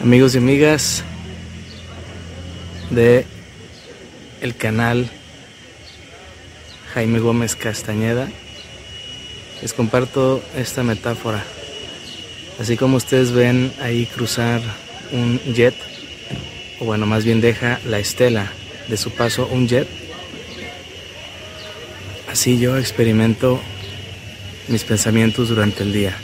[0.00, 1.02] Amigos y amigas
[2.90, 3.26] de
[4.40, 5.10] el canal
[6.94, 8.28] Jaime Gómez Castañeda,
[9.60, 11.42] les comparto esta metáfora.
[12.60, 14.60] Así como ustedes ven ahí cruzar
[15.10, 15.74] un jet,
[16.78, 18.52] o bueno, más bien deja la estela
[18.86, 19.88] de su paso un jet,
[22.30, 23.60] así yo experimento
[24.68, 26.16] mis pensamientos durante el día.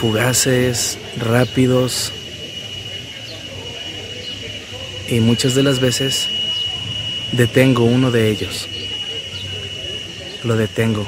[0.00, 2.10] Fugaces, rápidos,
[5.08, 6.28] y muchas de las veces
[7.32, 8.68] detengo uno de ellos.
[10.44, 11.06] Lo detengo.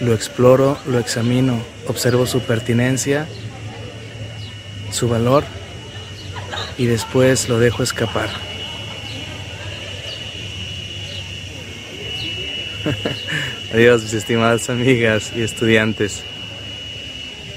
[0.00, 3.28] Lo exploro, lo examino, observo su pertinencia,
[4.90, 5.44] su valor
[6.76, 8.30] y después lo dejo escapar.
[13.72, 16.24] Adiós, mis estimadas amigas y estudiantes.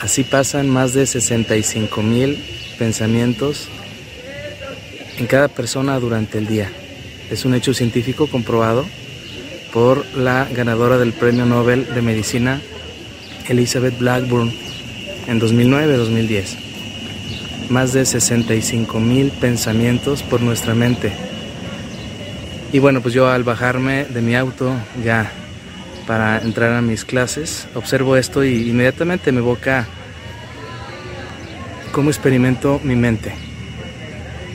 [0.00, 2.38] Así pasan más de 65 mil
[2.78, 3.68] pensamientos
[5.18, 6.70] en cada persona durante el día.
[7.30, 8.86] Es un hecho científico comprobado
[9.72, 12.60] por la ganadora del Premio Nobel de Medicina,
[13.48, 14.52] Elizabeth Blackburn,
[15.26, 16.56] en 2009-2010.
[17.68, 21.12] Más de 65 mil pensamientos por nuestra mente.
[22.72, 24.72] Y bueno, pues yo al bajarme de mi auto
[25.04, 25.30] ya
[26.08, 29.86] para entrar a mis clases, observo esto y inmediatamente me evoca
[31.92, 33.34] cómo experimento mi mente.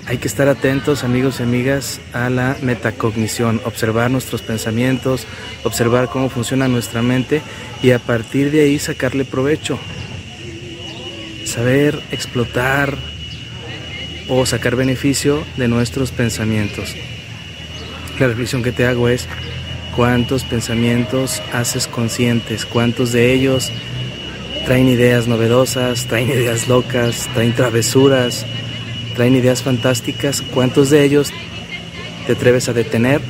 [0.07, 5.27] Hay que estar atentos, amigos y amigas, a la metacognición, observar nuestros pensamientos,
[5.63, 7.43] observar cómo funciona nuestra mente
[7.83, 9.77] y a partir de ahí sacarle provecho.
[11.45, 12.97] Saber explotar
[14.27, 16.95] o sacar beneficio de nuestros pensamientos.
[18.19, 19.27] La reflexión que te hago es,
[19.95, 22.65] ¿cuántos pensamientos haces conscientes?
[22.65, 23.71] ¿Cuántos de ellos
[24.65, 28.45] traen ideas novedosas, traen ideas locas, traen travesuras,
[29.15, 30.41] traen ideas fantásticas.
[30.41, 31.31] ¿Cuántos de ellos
[32.25, 33.21] te atreves a detener,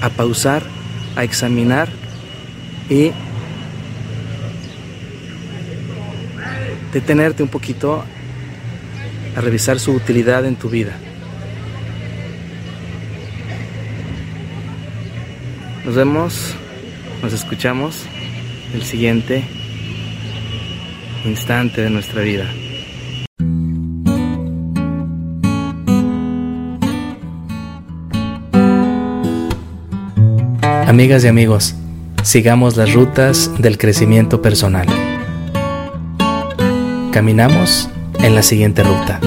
[0.00, 0.62] a pausar,
[1.16, 1.88] a examinar
[2.88, 3.12] y
[6.92, 8.04] detenerte un poquito
[9.36, 10.96] a revisar su utilidad en tu vida?
[15.84, 16.54] Nos vemos,
[17.22, 18.04] nos escuchamos
[18.72, 19.42] el siguiente
[21.24, 22.46] instante de nuestra vida.
[30.86, 31.74] Amigas y amigos,
[32.22, 34.86] sigamos las rutas del crecimiento personal.
[37.10, 37.88] Caminamos
[38.20, 39.18] en la siguiente ruta.